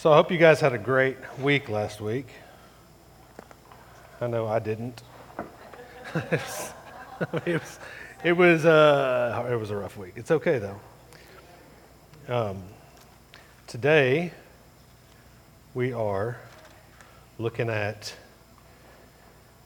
[0.00, 2.28] So I hope you guys had a great week last week.
[4.20, 5.02] I know I didn't.
[6.14, 6.40] it
[7.44, 7.78] was,
[8.22, 10.12] it was, uh, it was a rough week.
[10.14, 10.80] It's okay though.
[12.28, 12.62] Um,
[13.66, 14.30] today
[15.74, 16.36] we are
[17.40, 18.14] looking at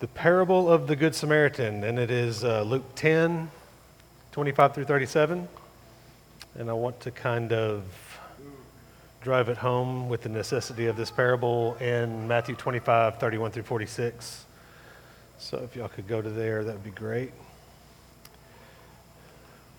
[0.01, 3.51] the parable of the Good Samaritan, and it is uh, Luke 10,
[4.33, 5.47] 25 through 37.
[6.55, 7.85] And I want to kind of
[9.23, 14.45] drive it home with the necessity of this parable in Matthew 25, 31 through 46.
[15.39, 17.31] So if y'all could go to there, that would be great.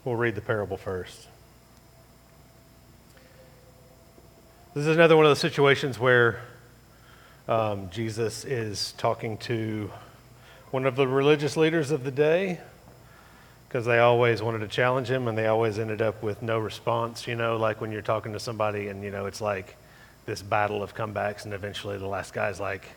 [0.05, 1.27] We'll read the parable first.
[4.73, 6.39] This is another one of those situations where
[7.49, 9.91] um, Jesus is talking to
[10.71, 12.61] one of the religious leaders of the day
[13.73, 17.25] because they always wanted to challenge him and they always ended up with no response.
[17.25, 19.77] You know, like when you're talking to somebody and, you know, it's like
[20.27, 22.87] this battle of comebacks, and eventually the last guy's like,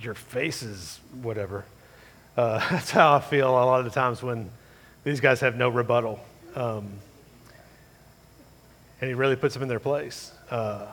[0.00, 1.66] your face is whatever.
[2.34, 4.48] Uh, that's how I feel a lot of the times when
[5.04, 6.18] these guys have no rebuttal.
[6.56, 6.88] Um,
[9.02, 10.32] and he really puts them in their place.
[10.50, 10.86] Uh,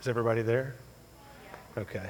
[0.00, 0.76] is everybody there?
[1.76, 2.08] Okay.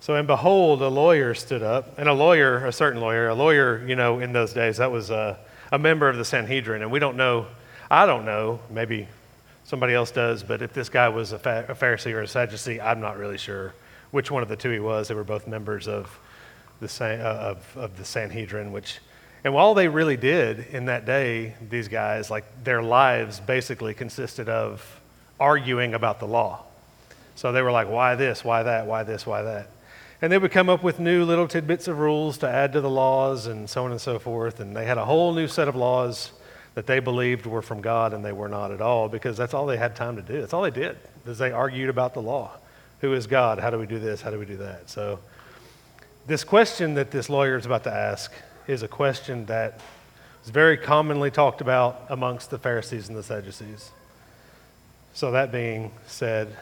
[0.00, 3.86] So, and behold, a lawyer stood up, and a lawyer, a certain lawyer, a lawyer,
[3.86, 5.38] you know, in those days, that was a,
[5.70, 6.80] a member of the Sanhedrin.
[6.80, 7.46] And we don't know,
[7.90, 9.08] I don't know, maybe
[9.64, 13.00] somebody else does, but if this guy was a, a Pharisee or a Sadducee, I'm
[13.00, 13.74] not really sure
[14.10, 15.08] which one of the two he was.
[15.08, 16.18] They were both members of
[16.80, 19.00] the, uh, of, of the Sanhedrin, which,
[19.44, 24.48] and all they really did in that day, these guys, like their lives basically consisted
[24.48, 24.98] of
[25.38, 26.64] arguing about the law.
[27.36, 29.68] So they were like, why this, why that, why this, why that.
[30.22, 32.90] And they would come up with new little tidbits of rules to add to the
[32.90, 34.60] laws and so on and so forth.
[34.60, 36.32] And they had a whole new set of laws
[36.74, 39.66] that they believed were from God and they were not at all because that's all
[39.66, 40.40] they had time to do.
[40.40, 42.52] That's all they did, is they argued about the law.
[43.00, 43.58] Who is God?
[43.58, 44.20] How do we do this?
[44.20, 44.90] How do we do that?
[44.90, 45.20] So
[46.26, 48.30] this question that this lawyer is about to ask
[48.66, 49.80] is a question that
[50.44, 53.90] is very commonly talked about amongst the Pharisees and the Sadducees.
[55.14, 56.54] So that being said,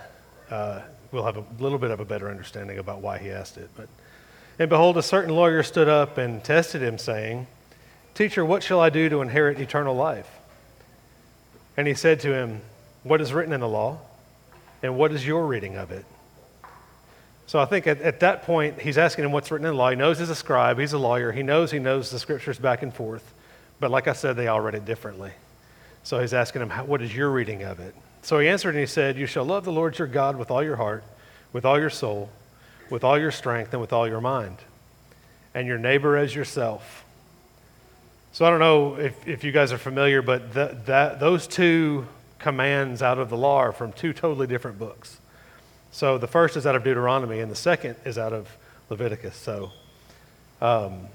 [0.51, 0.81] uh,
[1.13, 3.71] we'll have a little bit of a better understanding about why he asked it.
[3.77, 3.89] But,
[4.59, 7.47] and behold, a certain lawyer stood up and tested him, saying,
[8.15, 10.29] Teacher, what shall I do to inherit eternal life?
[11.77, 12.61] And he said to him,
[13.05, 13.99] What is written in the law?
[14.83, 16.05] And what is your reading of it?
[17.47, 19.91] So I think at, at that point, he's asking him what's written in the law.
[19.91, 22.83] He knows he's a scribe, he's a lawyer, he knows he knows the scriptures back
[22.83, 23.33] and forth.
[23.81, 25.31] But like I said, they all read it differently.
[26.03, 27.95] So he's asking him, What is your reading of it?
[28.23, 30.63] So he answered and he said, You shall love the Lord your God with all
[30.63, 31.05] your heart,
[31.53, 32.31] with all your soul,
[32.91, 34.59] with all your strength, and with all your mind,
[35.55, 37.05] and your neighbor as yourself.
[38.33, 42.07] So I don't know if, if you guys are familiar, but that, that, those two
[42.39, 45.19] commands out of the law are from two totally different books.
[45.91, 48.49] So the first is out of Deuteronomy, and the second is out of
[48.91, 49.37] Leviticus.
[49.37, 49.73] So
[50.61, 51.09] um,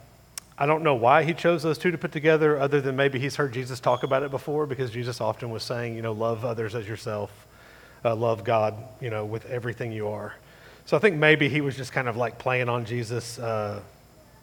[0.57, 3.35] I don't know why he chose those two to put together, other than maybe he's
[3.35, 6.75] heard Jesus talk about it before, because Jesus often was saying, you know, love others
[6.75, 7.47] as yourself,
[8.05, 10.35] uh, love God, you know, with everything you are.
[10.85, 13.81] So I think maybe he was just kind of like playing on Jesus' uh,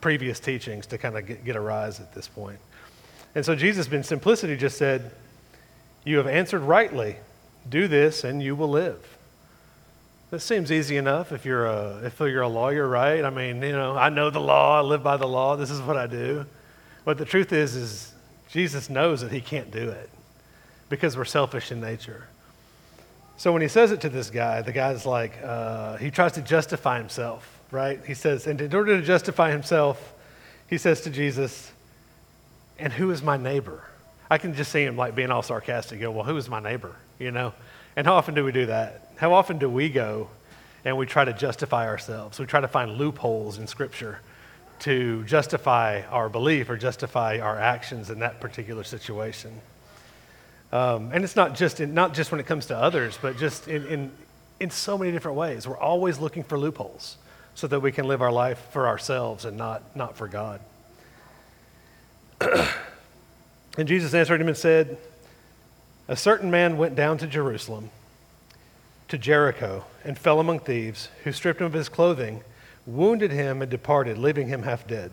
[0.00, 2.58] previous teachings to kind of get, get a rise at this point.
[3.34, 5.12] And so Jesus, in simplicity, just said,
[6.04, 7.16] You have answered rightly.
[7.68, 9.18] Do this and you will live.
[10.30, 13.24] This seems easy enough if you're a if you're a lawyer, right?
[13.24, 15.80] I mean, you know, I know the law, I live by the law, this is
[15.80, 16.46] what I do.
[17.04, 18.12] But the truth is is
[18.48, 20.08] Jesus knows that he can't do it
[20.88, 22.28] because we're selfish in nature.
[23.38, 26.42] So when he says it to this guy, the guy's like, uh, he tries to
[26.42, 27.98] justify himself, right?
[28.04, 30.12] He says, and in order to justify himself,
[30.68, 31.72] he says to Jesus,
[32.78, 33.82] and who is my neighbor?
[34.30, 36.94] I can just see him like being all sarcastic, go, well, who is my neighbor?
[37.18, 37.54] You know?
[37.96, 39.12] And how often do we do that?
[39.16, 40.28] How often do we go
[40.84, 42.38] and we try to justify ourselves?
[42.38, 44.20] We try to find loopholes in Scripture
[44.80, 49.60] to justify our belief or justify our actions in that particular situation.
[50.72, 53.68] Um, and it's not just, in, not just when it comes to others, but just
[53.68, 54.12] in, in,
[54.58, 55.66] in so many different ways.
[55.66, 57.16] We're always looking for loopholes
[57.54, 60.60] so that we can live our life for ourselves and not, not for God.
[63.76, 64.96] and Jesus answered him and said,
[66.10, 67.88] A certain man went down to Jerusalem
[69.06, 72.42] to Jericho and fell among thieves, who stripped him of his clothing,
[72.84, 75.12] wounded him, and departed, leaving him half dead.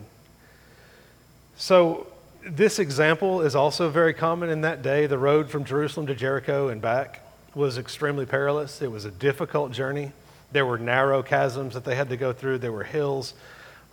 [1.56, 2.08] So,
[2.44, 5.06] this example is also very common in that day.
[5.06, 7.22] The road from Jerusalem to Jericho and back
[7.54, 8.82] was extremely perilous.
[8.82, 10.14] It was a difficult journey.
[10.52, 13.36] There were narrow chasms that they had to go through, there were hills.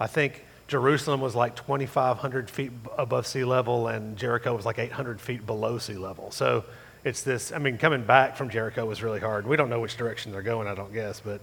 [0.00, 5.20] I think Jerusalem was like 2,500 feet above sea level, and Jericho was like 800
[5.20, 6.30] feet below sea level.
[6.30, 6.64] So,
[7.04, 7.52] it's this.
[7.52, 9.46] I mean, coming back from Jericho was really hard.
[9.46, 10.66] We don't know which direction they're going.
[10.66, 11.40] I don't guess, but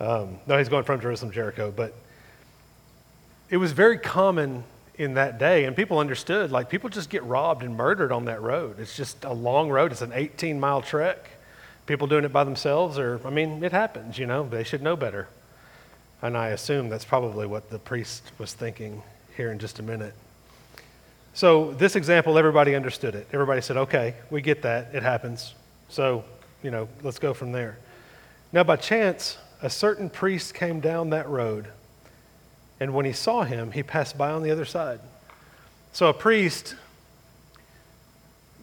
[0.00, 1.72] um, no, he's going from Jerusalem, to Jericho.
[1.74, 1.94] But
[3.48, 4.64] it was very common
[4.96, 6.50] in that day, and people understood.
[6.50, 8.80] Like people just get robbed and murdered on that road.
[8.80, 9.92] It's just a long road.
[9.92, 11.30] It's an 18 mile trek.
[11.86, 14.18] People doing it by themselves, or I mean, it happens.
[14.18, 15.28] You know, they should know better.
[16.20, 19.02] And I assume that's probably what the priest was thinking
[19.36, 20.14] here in just a minute.
[21.36, 23.28] So, this example, everybody understood it.
[23.30, 24.94] Everybody said, okay, we get that.
[24.94, 25.54] It happens.
[25.90, 26.24] So,
[26.62, 27.76] you know, let's go from there.
[28.54, 31.68] Now, by chance, a certain priest came down that road,
[32.80, 34.98] and when he saw him, he passed by on the other side.
[35.92, 36.74] So, a priest,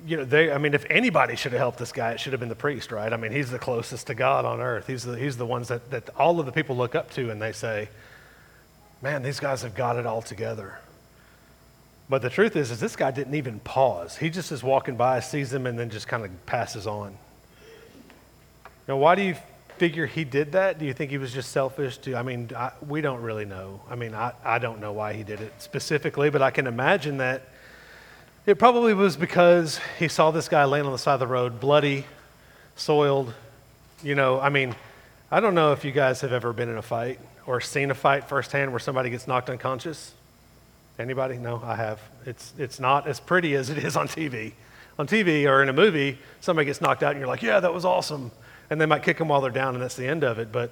[0.08, 2.40] you know, they, I mean, if anybody should have helped this guy, it should have
[2.40, 3.14] been the priest, right?
[3.14, 4.88] I mean, he's the closest to God on earth.
[4.88, 7.40] He's the, he's the ones that, that all of the people look up to, and
[7.40, 7.90] they say,
[9.00, 10.80] man, these guys have got it all together.
[12.10, 14.18] But the truth is, is this guy didn't even pause.
[14.18, 17.18] He just is walking by, sees them, and then just kind of passes on.
[18.88, 19.36] Now, why do you
[19.78, 20.80] figure he did that?
[20.80, 21.98] Do you think he was just selfish?
[21.98, 23.82] Do, I mean, I, we don't really know.
[23.90, 27.18] I mean, I, I don't know why he did it specifically, but I can imagine
[27.18, 27.44] that
[28.46, 31.62] it probably was because he saw this guy laying on the side of the road,
[31.62, 32.06] bloody,
[32.76, 33.34] soiled.
[34.04, 34.76] You know, I mean,
[35.32, 37.96] I don't know if you guys have ever been in a fight or seen a
[37.96, 40.14] fight firsthand where somebody gets knocked unconscious.
[41.00, 41.38] Anybody?
[41.38, 42.00] No, I have.
[42.26, 44.54] It's, it's not as pretty as it is on TV.
[45.00, 47.74] On TV or in a movie, somebody gets knocked out and you're like, yeah, that
[47.74, 48.32] was awesome.
[48.70, 50.52] And they might kick them while they're down and that's the end of it.
[50.52, 50.72] But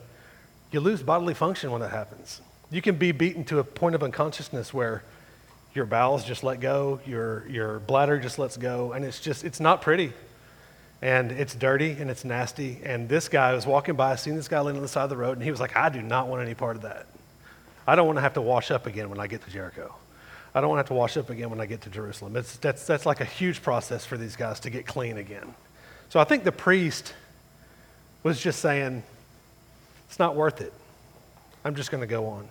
[0.71, 2.41] you lose bodily function when that happens.
[2.69, 5.03] You can be beaten to a point of unconsciousness where
[5.73, 9.59] your bowels just let go, your, your bladder just lets go, and it's just, it's
[9.59, 10.13] not pretty.
[11.01, 12.79] And it's dirty and it's nasty.
[12.83, 15.17] And this guy was walking by, seen this guy laying on the side of the
[15.17, 17.07] road, and he was like, I do not want any part of that.
[17.87, 19.95] I don't want to have to wash up again when I get to Jericho.
[20.53, 22.35] I don't want to have to wash up again when I get to Jerusalem.
[22.35, 25.53] It's, that's, that's like a huge process for these guys to get clean again.
[26.09, 27.13] So I think the priest
[28.23, 29.03] was just saying,
[30.09, 30.73] it's not worth it.
[31.63, 32.47] I'm just going to go on.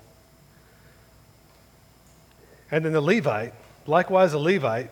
[2.70, 3.52] And then the Levite,
[3.87, 4.91] likewise a Levite,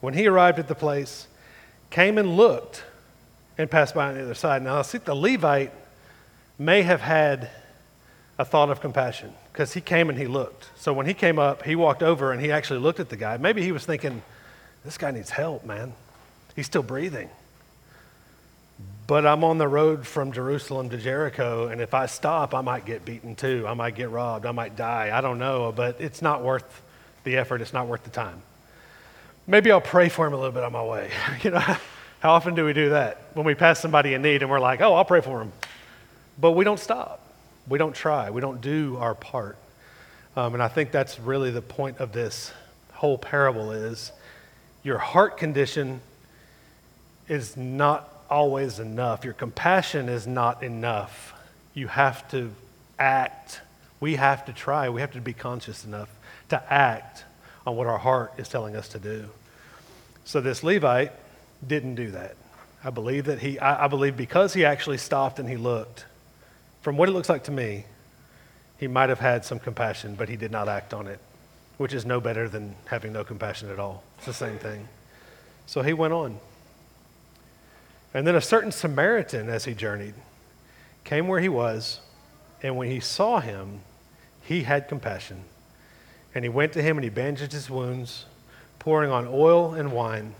[0.00, 1.26] when he arrived at the place,
[1.90, 2.84] came and looked
[3.56, 4.62] and passed by on the other side.
[4.62, 5.72] Now, I think the Levite
[6.58, 7.50] may have had
[8.38, 10.70] a thought of compassion because he came and he looked.
[10.76, 13.38] So when he came up, he walked over and he actually looked at the guy.
[13.38, 14.22] Maybe he was thinking,
[14.84, 15.94] this guy needs help, man.
[16.54, 17.28] He's still breathing.
[19.08, 22.84] But I'm on the road from Jerusalem to Jericho, and if I stop, I might
[22.84, 23.64] get beaten too.
[23.66, 24.46] I might get robbed.
[24.46, 25.10] I might die.
[25.12, 26.82] I don't know, but it's not worth
[27.24, 27.60] the effort.
[27.60, 28.40] It's not worth the time.
[29.48, 31.10] Maybe I'll pray for him a little bit on my way.
[31.42, 31.78] you know, how
[32.22, 33.22] often do we do that?
[33.34, 35.50] When we pass somebody in need and we're like, oh, I'll pray for him.
[36.40, 37.24] But we don't stop.
[37.68, 38.30] We don't try.
[38.30, 39.56] We don't do our part.
[40.36, 42.52] Um, and I think that's really the point of this
[42.92, 44.12] whole parable is
[44.82, 46.00] your heart condition
[47.28, 49.24] is not always enough.
[49.24, 51.34] Your compassion is not enough.
[51.74, 52.52] You have to
[52.98, 53.60] act.
[54.00, 54.88] We have to try.
[54.88, 56.08] We have to be conscious enough
[56.50, 57.24] to act
[57.66, 59.28] on what our heart is telling us to do.
[60.24, 61.12] So this Levite
[61.66, 62.36] didn't do that.
[62.82, 66.04] I believe that he, I, I believe because he actually stopped and he looked,
[66.82, 67.84] from what it looks like to me,
[68.78, 71.18] he might have had some compassion, but he did not act on it,
[71.76, 74.04] which is no better than having no compassion at all.
[74.18, 74.88] It's the same thing.
[75.66, 76.38] So he went on.
[78.14, 80.14] And then a certain Samaritan, as he journeyed,
[81.04, 82.00] came where he was,
[82.62, 83.80] and when he saw him,
[84.42, 85.44] he had compassion.
[86.34, 88.24] And he went to him and he bandaged his wounds,
[88.78, 90.34] pouring on oil and wine,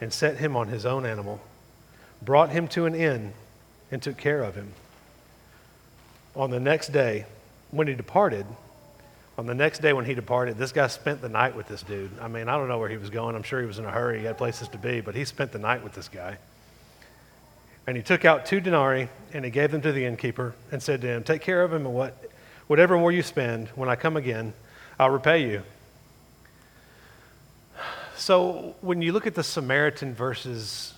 [0.00, 1.40] and set him on his own animal,
[2.22, 3.32] brought him to an inn,
[3.90, 4.74] and took care of him
[6.34, 7.26] on the next day,
[7.70, 8.46] when he departed,
[9.38, 12.10] on the next day when he departed, this guy spent the night with this dude.
[12.20, 13.36] I mean, I don't know where he was going.
[13.36, 14.18] I'm sure he was in a hurry.
[14.18, 16.38] He had places to be, but he spent the night with this guy.
[17.86, 21.00] And he took out two denarii and he gave them to the innkeeper and said
[21.02, 22.16] to him, Take care of him and what,
[22.66, 24.52] whatever more you spend, when I come again,
[24.98, 25.62] I'll repay you.
[28.16, 30.94] So when you look at the Samaritan versus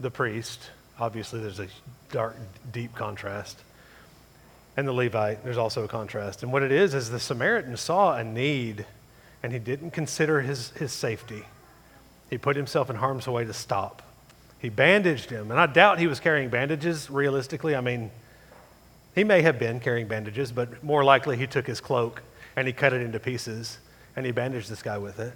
[0.00, 1.68] the priest, obviously there's a
[2.10, 2.36] dark,
[2.72, 3.62] deep contrast
[4.76, 6.42] and the Levite, there's also a contrast.
[6.42, 8.86] And what it is, is the Samaritan saw a need
[9.42, 11.44] and he didn't consider his, his safety.
[12.28, 14.02] He put himself in harm's way to stop.
[14.58, 17.74] He bandaged him, and I doubt he was carrying bandages realistically.
[17.74, 18.10] I mean,
[19.14, 22.22] he may have been carrying bandages, but more likely he took his cloak
[22.56, 23.78] and he cut it into pieces
[24.16, 25.32] and he bandaged this guy with it.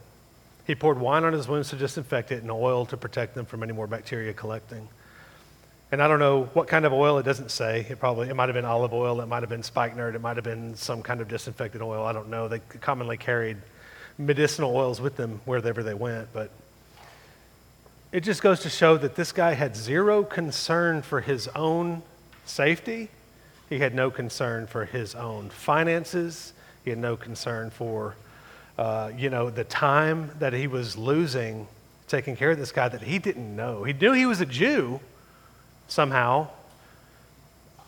[0.67, 3.63] He poured wine on his wounds to disinfect it and oil to protect them from
[3.63, 4.89] any more bacteria collecting.
[5.95, 7.87] And I don't know what kind of oil, it doesn't say.
[7.89, 10.35] It probably, it might have been olive oil, it might have been spikenard, it might
[10.37, 12.05] have been some kind of disinfectant oil.
[12.05, 12.49] I don't know.
[12.49, 13.59] They commonly carried
[14.19, 16.33] medicinal oils with them wherever they went.
[16.33, 16.51] But
[18.11, 22.03] it just goes to show that this guy had zero concern for his own
[22.45, 23.09] safety.
[23.69, 26.55] He had no concern for his own finances.
[26.83, 28.17] He had no concern for,
[28.79, 31.69] uh, you know, the time that he was losing
[32.09, 33.85] taking care of this guy that he didn't know.
[33.85, 34.99] He knew he was a Jew
[35.89, 36.49] somehow.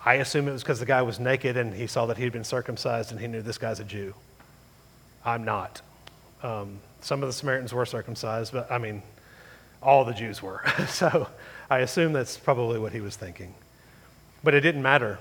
[0.04, 2.44] I assume it was because the guy was naked and he saw that he'd been
[2.44, 4.14] circumcised and he knew this guy's a Jew.
[5.24, 5.82] I'm not.
[6.42, 9.02] Um, some of the Samaritans were circumcised, but I mean,
[9.82, 10.62] all the Jews were.
[10.88, 11.28] so
[11.68, 13.54] I assume that's probably what he was thinking.
[14.44, 15.18] But it didn't matter.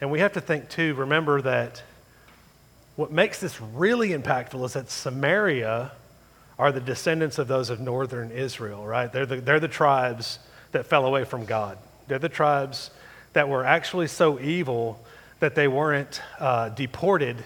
[0.00, 1.82] And we have to think, too, remember that
[2.96, 5.92] what makes this really impactful is that Samaria
[6.58, 9.12] are the descendants of those of northern Israel, right?
[9.12, 10.38] They're the, they're the tribes
[10.72, 11.78] that fell away from God.
[12.10, 12.90] They're the tribes
[13.34, 15.00] that were actually so evil
[15.38, 17.36] that they weren't uh, deported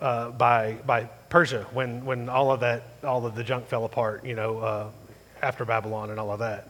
[0.00, 4.24] uh, by, by Persia when, when all of that, all of the junk fell apart,
[4.24, 4.86] you know, uh,
[5.42, 6.68] after Babylon and all of that.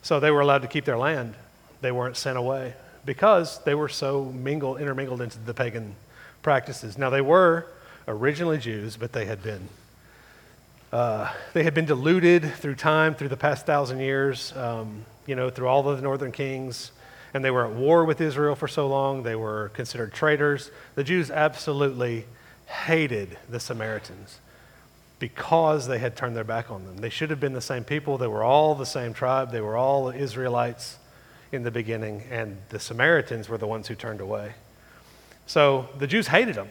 [0.00, 1.34] So they were allowed to keep their land.
[1.82, 2.72] They weren't sent away
[3.04, 5.94] because they were so mingled, intermingled into the pagan
[6.40, 6.96] practices.
[6.96, 7.66] Now they were
[8.08, 9.68] originally Jews, but they had been
[10.94, 15.50] uh, they had been diluted through time, through the past thousand years, um, you know,
[15.50, 16.92] through all of the northern kings.
[17.34, 19.24] And they were at war with Israel for so long.
[19.24, 20.70] They were considered traitors.
[20.94, 22.26] The Jews absolutely
[22.66, 24.38] hated the Samaritans
[25.18, 26.98] because they had turned their back on them.
[26.98, 28.16] They should have been the same people.
[28.16, 29.50] They were all the same tribe.
[29.50, 30.98] They were all Israelites
[31.50, 32.22] in the beginning.
[32.30, 34.54] And the Samaritans were the ones who turned away.
[35.46, 36.68] So the Jews hated them.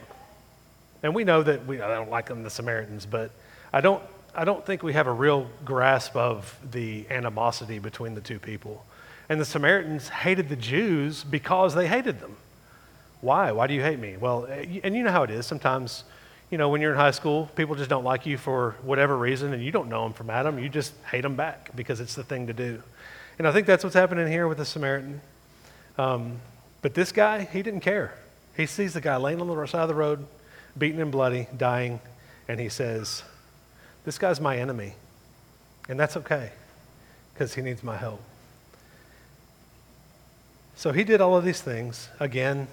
[1.02, 3.30] And we know that we I don't like them, the Samaritans, but
[3.74, 4.00] I don't
[4.36, 8.84] I don't think we have a real grasp of the animosity between the two people.
[9.28, 12.36] And the Samaritans hated the Jews because they hated them.
[13.20, 13.50] Why?
[13.50, 14.16] Why do you hate me?
[14.16, 15.44] Well, eh, and you know how it is.
[15.44, 16.04] Sometimes,
[16.50, 19.52] you know, when you're in high school, people just don't like you for whatever reason,
[19.52, 20.58] and you don't know them from Adam.
[20.58, 22.80] You just hate them back because it's the thing to do.
[23.38, 25.20] And I think that's what's happening here with the Samaritan.
[25.98, 26.40] Um,
[26.80, 28.14] but this guy, he didn't care.
[28.56, 30.26] He sees the guy laying on the side of the road,
[30.78, 32.00] beaten and bloody, dying,
[32.46, 33.24] and he says,
[34.04, 34.94] this guy's my enemy.
[35.88, 36.50] And that's okay
[37.32, 38.22] because he needs my help.
[40.76, 42.08] So he did all of these things.
[42.20, 42.66] Again,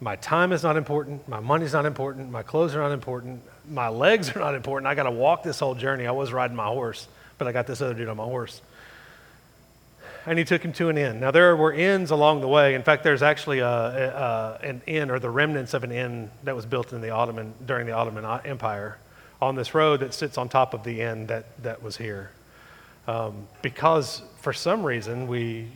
[0.00, 1.28] my time is not important.
[1.28, 2.30] My money's not important.
[2.30, 3.42] My clothes are not important.
[3.68, 4.86] My legs are not important.
[4.86, 6.06] I got to walk this whole journey.
[6.06, 7.06] I was riding my horse,
[7.38, 8.60] but I got this other dude on my horse.
[10.24, 11.18] And he took him to an inn.
[11.18, 12.74] Now, there were inns along the way.
[12.74, 16.54] In fact, there's actually a, a, an inn or the remnants of an inn that
[16.54, 18.98] was built in the Ottoman, during the Ottoman uh, Empire
[19.42, 22.30] on this road that sits on top of the inn that, that was here.
[23.08, 25.66] Um, because for some reason we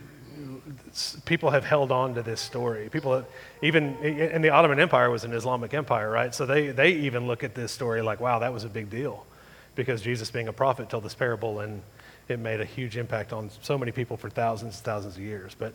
[1.24, 2.88] people have held on to this story.
[2.90, 3.26] People have,
[3.62, 6.32] even in the Ottoman Empire was an Islamic empire, right?
[6.32, 9.26] So they they even look at this story like, wow, that was a big deal,
[9.74, 11.82] because Jesus being a prophet told this parable and
[12.28, 15.56] it made a huge impact on so many people for thousands and thousands of years.
[15.58, 15.74] But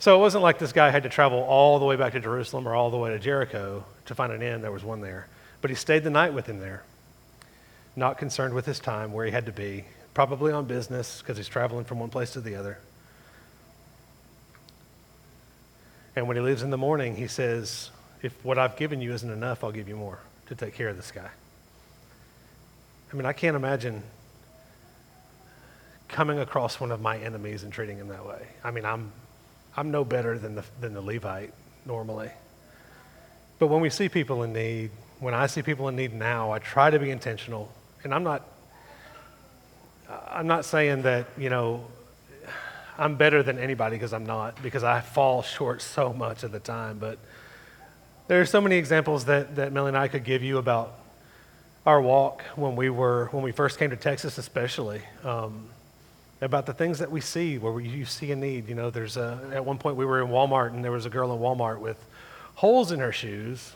[0.00, 2.66] so it wasn't like this guy had to travel all the way back to Jerusalem
[2.66, 4.62] or all the way to Jericho to find an inn.
[4.62, 5.28] There was one there,
[5.60, 6.82] but he stayed the night with him there
[7.96, 9.84] not concerned with his time, where he had to be,
[10.14, 12.78] probably on business because he's traveling from one place to the other.
[16.16, 17.90] And when he leaves in the morning, he says,
[18.22, 20.96] If what I've given you isn't enough, I'll give you more to take care of
[20.96, 21.28] this guy.
[23.12, 24.02] I mean, I can't imagine
[26.08, 28.46] coming across one of my enemies and treating him that way.
[28.62, 29.12] I mean, I'm,
[29.76, 31.52] I'm no better than the, than the Levite
[31.86, 32.30] normally.
[33.58, 36.58] But when we see people in need, when I see people in need now, I
[36.58, 37.72] try to be intentional
[38.04, 38.46] and I'm not,
[40.28, 41.84] I'm not saying that, you know,
[42.98, 46.60] I'm better than anybody because I'm not, because I fall short so much of the
[46.60, 46.98] time.
[46.98, 47.18] But
[48.28, 50.94] there are so many examples that, that Millie and I could give you about
[51.86, 55.00] our walk when we were, when we first came to Texas, especially.
[55.24, 55.68] Um,
[56.40, 58.68] about the things that we see where we, you see a need.
[58.68, 61.10] You know, there's a, at one point we were in Walmart and there was a
[61.10, 61.96] girl in Walmart with
[62.54, 63.72] holes in her shoes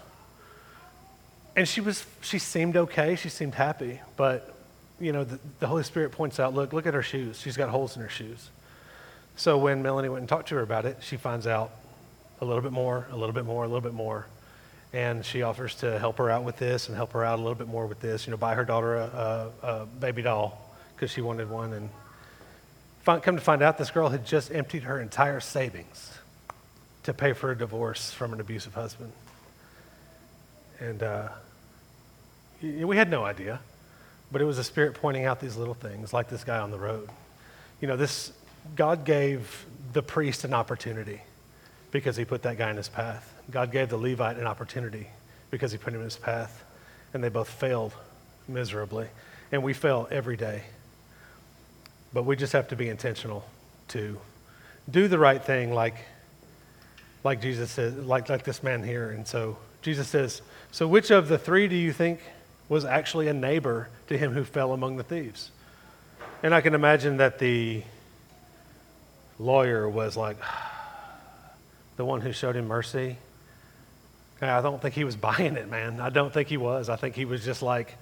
[1.57, 4.55] and she was she seemed okay she seemed happy but
[5.01, 7.69] you know the, the, holy spirit points out look look at her shoes she's got
[7.69, 8.51] holes in her shoes.
[9.37, 11.71] So when melanie went and talked to her about it she finds out
[12.41, 14.27] a little bit more a little bit more a little bit more.
[14.91, 17.55] And she offers to help her out with this and help her out a little
[17.55, 21.13] bit more with this you know buy her daughter a, a, a baby doll because
[21.13, 21.73] she wanted one.
[21.73, 21.89] And
[23.03, 26.13] find, come to find out this girl had just emptied her entire savings
[27.05, 29.13] to pay for a divorce from an abusive husband
[30.81, 31.29] and uh,
[32.63, 33.61] we had no idea,
[34.31, 36.79] but it was the Spirit pointing out these little things, like this guy on the
[36.79, 37.09] road.
[37.81, 38.33] You know, this
[38.77, 41.21] God gave the priest an opportunity
[41.91, 43.33] because he put that guy in his path.
[43.51, 45.07] God gave the Levite an opportunity
[45.51, 46.65] because he put him in his path,
[47.15, 47.95] and they both failed
[48.47, 49.09] miserably.
[49.51, 50.63] And we fail every day.
[52.13, 53.45] But we just have to be intentional
[53.89, 54.19] to
[54.91, 55.97] do the right thing like,
[57.25, 59.11] like Jesus says, like, like this man here.
[59.11, 62.21] And so Jesus says, So which of the three do you think
[62.69, 65.51] was actually a neighbor to him who fell among the thieves?
[66.43, 67.83] And I can imagine that the
[69.39, 70.37] lawyer was like,
[71.97, 73.17] the one who showed him mercy.
[74.41, 76.01] I don't think he was buying it, man.
[76.01, 76.89] I don't think he was.
[76.89, 77.97] I think he was just like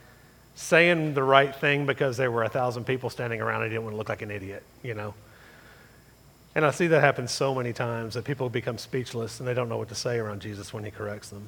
[0.54, 3.84] saying the right thing because there were a thousand people standing around and he didn't
[3.84, 5.14] want to look like an idiot, you know?
[6.54, 9.68] And I see that happen so many times that people become speechless and they don't
[9.68, 11.46] know what to say around Jesus when he corrects them.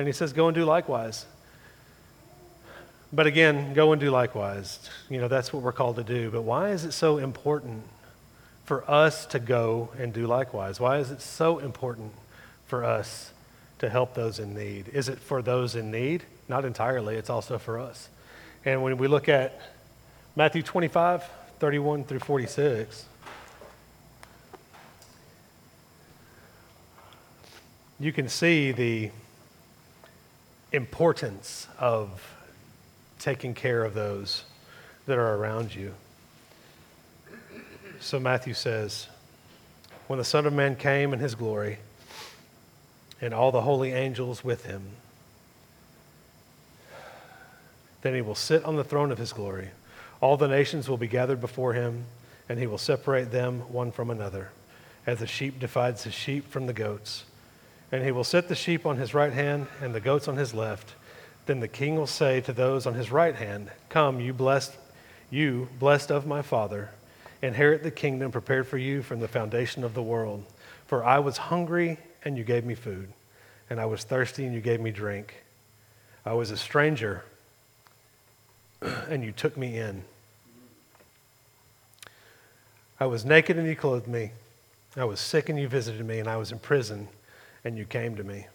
[0.00, 1.26] And he says, Go and do likewise.
[3.12, 4.88] But again, go and do likewise.
[5.10, 6.30] You know, that's what we're called to do.
[6.30, 7.82] But why is it so important
[8.64, 10.80] for us to go and do likewise?
[10.80, 12.12] Why is it so important
[12.66, 13.34] for us
[13.80, 14.88] to help those in need?
[14.88, 16.22] Is it for those in need?
[16.48, 18.08] Not entirely, it's also for us.
[18.64, 19.60] And when we look at
[20.34, 21.28] Matthew 25,
[21.58, 23.04] 31 through 46,
[27.98, 29.10] you can see the
[30.72, 32.36] importance of
[33.18, 34.44] taking care of those
[35.06, 35.94] that are around you.
[38.00, 39.08] So Matthew says,
[40.06, 41.78] When the Son of Man came in his glory,
[43.20, 44.82] and all the holy angels with him,
[48.02, 49.68] then he will sit on the throne of his glory.
[50.22, 52.04] All the nations will be gathered before him,
[52.48, 54.50] and he will separate them one from another,
[55.06, 57.24] as the sheep divides the sheep from the goats.
[57.92, 60.54] And he will set the sheep on his right hand and the goats on his
[60.54, 60.94] left.
[61.46, 64.76] Then the king will say to those on his right hand, Come, you blessed,
[65.30, 66.90] you blessed of my Father,
[67.42, 70.44] inherit the kingdom prepared for you from the foundation of the world.
[70.86, 73.08] For I was hungry, and you gave me food,
[73.68, 75.42] and I was thirsty, and you gave me drink.
[76.24, 77.24] I was a stranger,
[78.82, 80.04] and you took me in.
[82.98, 84.32] I was naked, and you clothed me.
[84.96, 87.08] I was sick, and you visited me, and I was in prison,
[87.64, 88.46] and you came to me.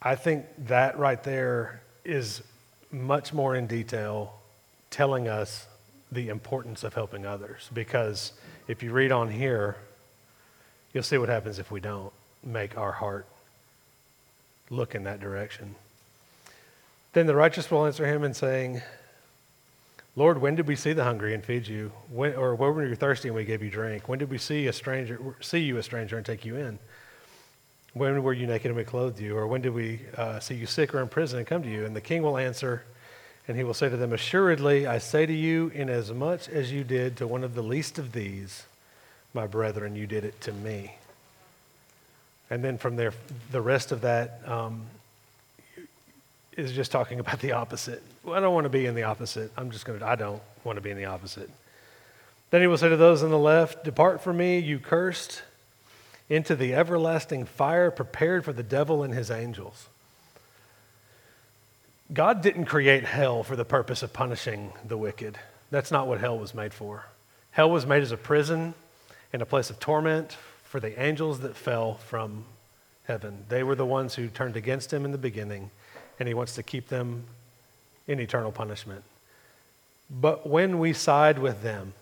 [0.00, 2.42] I think that right there is
[2.90, 4.34] much more in detail
[4.90, 5.66] telling us
[6.10, 7.68] the importance of helping others.
[7.74, 8.32] Because
[8.66, 9.76] if you read on here,
[10.92, 12.12] you'll see what happens if we don't
[12.44, 13.26] make our heart
[14.70, 15.74] look in that direction.
[17.12, 18.82] Then the righteous will answer him and saying,
[20.18, 21.92] Lord, when did we see the hungry and feed you?
[22.10, 24.08] When, or when were you thirsty and we gave you drink?
[24.08, 26.80] When did we see a stranger, see you a stranger and take you in?
[27.92, 29.36] When were you naked and we clothed you?
[29.36, 31.84] Or when did we uh, see you sick or in prison and come to you?
[31.84, 32.82] And the king will answer,
[33.46, 37.16] and he will say to them, Assuredly, I say to you, inasmuch as you did
[37.18, 38.64] to one of the least of these,
[39.34, 40.96] my brethren, you did it to me.
[42.50, 43.12] And then from there,
[43.52, 44.84] the rest of that um,
[46.58, 48.02] is just talking about the opposite.
[48.24, 49.52] Well, I don't want to be in the opposite.
[49.56, 51.48] I'm just going to, I don't want to be in the opposite.
[52.50, 55.42] Then he will say to those on the left, Depart from me, you cursed,
[56.28, 59.88] into the everlasting fire prepared for the devil and his angels.
[62.12, 65.38] God didn't create hell for the purpose of punishing the wicked.
[65.70, 67.04] That's not what hell was made for.
[67.50, 68.74] Hell was made as a prison
[69.32, 72.44] and a place of torment for the angels that fell from
[73.04, 73.44] heaven.
[73.48, 75.70] They were the ones who turned against him in the beginning,
[76.18, 77.24] and he wants to keep them
[78.06, 79.04] in eternal punishment.
[80.10, 81.92] But when we side with them,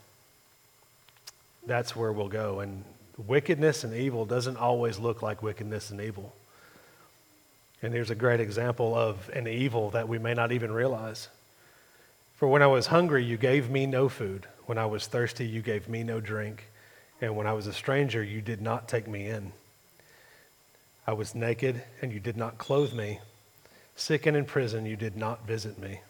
[1.66, 2.60] that's where we'll go.
[2.60, 2.84] And
[3.18, 6.32] wickedness and evil doesn't always look like wickedness and evil.
[7.82, 11.28] And here's a great example of an evil that we may not even realize.
[12.36, 14.46] For when I was hungry, you gave me no food.
[14.66, 16.64] When I was thirsty, you gave me no drink.
[17.20, 19.52] And when I was a stranger, you did not take me in.
[21.06, 23.20] I was naked, and you did not clothe me.
[23.96, 26.00] Sick and in prison, you did not visit me.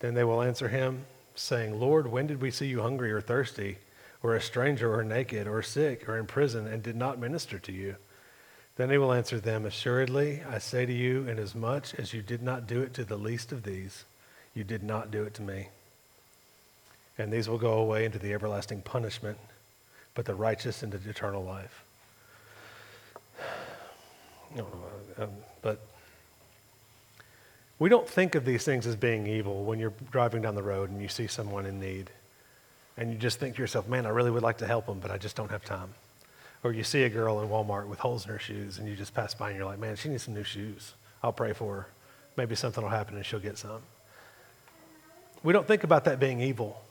[0.00, 3.78] Then they will answer him, saying, Lord, when did we see you hungry or thirsty,
[4.20, 7.72] or a stranger, or naked, or sick, or in prison, and did not minister to
[7.72, 7.94] you?
[8.76, 12.66] Then he will answer them, Assuredly, I say to you, inasmuch as you did not
[12.66, 14.04] do it to the least of these,
[14.54, 15.68] you did not do it to me.
[17.16, 19.38] And these will go away into the everlasting punishment,
[20.14, 21.84] but the righteous into eternal life.
[24.56, 25.30] Um,
[25.62, 25.80] but
[27.78, 30.90] we don't think of these things as being evil when you're driving down the road
[30.90, 32.10] and you see someone in need.
[32.96, 35.10] And you just think to yourself, man, I really would like to help them, but
[35.10, 35.90] I just don't have time.
[36.64, 39.14] Or you see a girl in Walmart with holes in her shoes and you just
[39.14, 40.94] pass by and you're like, man, she needs some new shoes.
[41.22, 41.86] I'll pray for her.
[42.36, 43.80] Maybe something will happen and she'll get some.
[45.44, 46.82] We don't think about that being evil.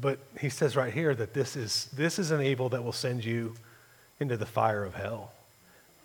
[0.00, 3.24] But he says right here that this is, this is an evil that will send
[3.24, 3.54] you
[4.18, 5.32] into the fire of hell,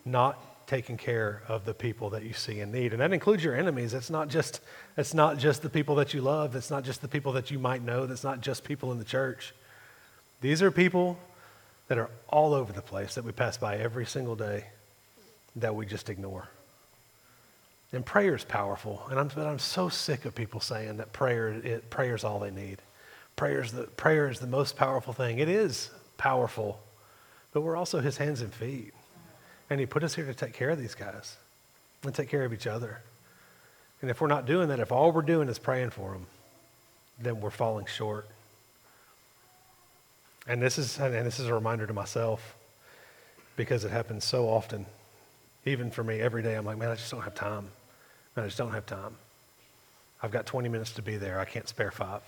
[0.05, 2.91] not taking care of the people that you see in need.
[2.91, 3.93] And that includes your enemies.
[3.93, 4.61] It's not just,
[4.97, 6.55] it's not just the people that you love.
[6.55, 8.05] It's not just the people that you might know.
[8.05, 9.53] That's not just people in the church.
[10.41, 11.19] These are people
[11.87, 14.65] that are all over the place that we pass by every single day
[15.55, 16.47] that we just ignore.
[17.93, 19.03] And prayer is powerful.
[19.09, 22.39] And I'm, but I'm so sick of people saying that prayer, it, prayer is all
[22.39, 22.81] they need.
[23.35, 25.39] Prayer is, the, prayer is the most powerful thing.
[25.39, 26.79] It is powerful,
[27.53, 28.93] but we're also his hands and feet.
[29.69, 31.37] And he put us here to take care of these guys
[32.03, 33.01] and take care of each other.
[34.01, 36.27] And if we're not doing that, if all we're doing is praying for them,
[37.19, 38.27] then we're falling short.
[40.47, 42.55] And this is, and this is a reminder to myself
[43.55, 44.85] because it happens so often.
[45.65, 47.69] Even for me, every day, I'm like, man, I just don't have time.
[48.35, 49.15] Man, I just don't have time.
[50.21, 51.39] I've got 20 minutes to be there.
[51.39, 52.21] I can't spare five.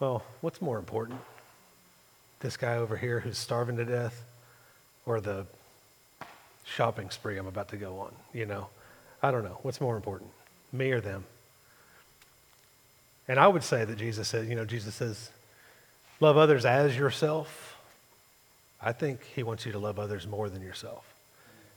[0.00, 1.20] Well, what's more important?
[2.40, 4.24] This guy over here who's starving to death
[5.04, 5.46] or the
[6.66, 8.12] shopping spree I'm about to go on?
[8.34, 8.68] You know,
[9.22, 9.58] I don't know.
[9.62, 10.30] What's more important,
[10.72, 11.24] me or them?
[13.28, 15.30] And I would say that Jesus said, you know, Jesus says,
[16.20, 17.76] love others as yourself.
[18.80, 21.04] I think he wants you to love others more than yourself.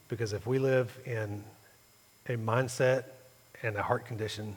[0.10, 1.43] Because if we live in
[2.28, 3.06] a mindset
[3.63, 4.56] and a heart condition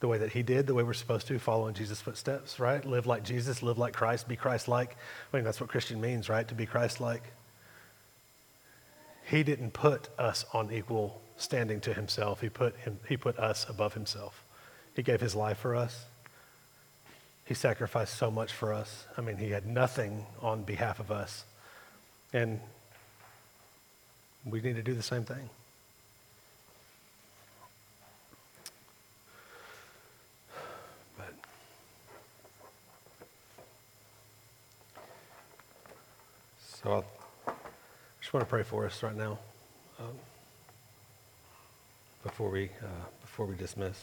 [0.00, 2.84] the way that he did, the way we're supposed to, following Jesus' footsteps, right?
[2.84, 4.96] Live like Jesus, live like Christ, be Christ like.
[5.32, 6.46] I mean, that's what Christian means, right?
[6.48, 7.22] To be Christ like.
[9.26, 13.66] He didn't put us on equal standing to himself, he put, him, he put us
[13.68, 14.42] above himself.
[14.94, 16.06] He gave his life for us.
[17.44, 19.06] He sacrificed so much for us.
[19.16, 21.44] I mean, he had nothing on behalf of us.
[22.32, 22.60] And
[24.44, 25.50] we need to do the same thing.
[31.18, 31.34] But
[36.82, 37.15] so I just
[38.36, 39.38] want to pray for us right now
[39.98, 40.12] um,
[42.22, 43.98] before we uh, before we dismiss.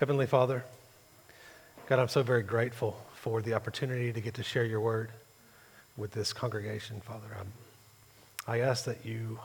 [0.00, 0.64] Heavenly Father,
[1.86, 5.10] God, I'm so very grateful for the opportunity to get to share your word
[5.96, 7.28] with this congregation, Father.
[7.38, 7.52] I'm,
[8.48, 9.38] I ask that you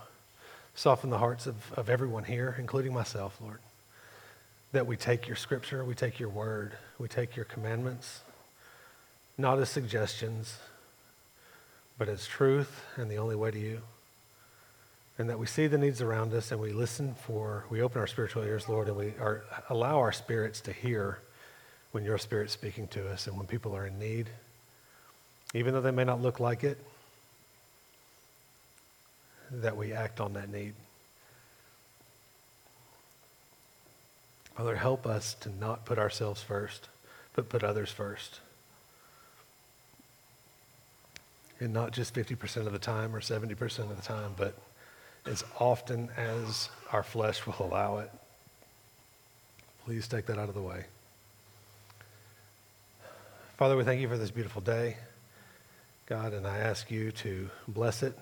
[0.73, 3.59] soften the hearts of, of everyone here, including myself, Lord.
[4.71, 8.21] That we take your scripture, we take your word, we take your commandments,
[9.37, 10.57] not as suggestions,
[11.97, 13.81] but as truth and the only way to you.
[15.17, 18.07] And that we see the needs around us and we listen for, we open our
[18.07, 21.19] spiritual ears, Lord, and we are, allow our spirits to hear
[21.91, 24.29] when your spirit's speaking to us and when people are in need,
[25.53, 26.77] even though they may not look like it,
[29.49, 30.73] that we act on that need.
[34.55, 36.89] Father, help us to not put ourselves first,
[37.33, 38.39] but put others first.
[41.59, 44.57] And not just 50% of the time or 70% of the time, but
[45.25, 48.11] as often as our flesh will allow it.
[49.85, 50.85] Please take that out of the way.
[53.57, 54.97] Father, we thank you for this beautiful day,
[56.07, 58.17] God, and I ask you to bless it,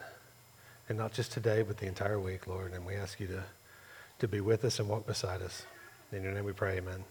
[0.88, 2.74] and not just today, but the entire week, Lord.
[2.74, 3.44] And we ask you to,
[4.20, 5.66] to be with us and walk beside us.
[6.12, 7.04] In your name we pray, amen.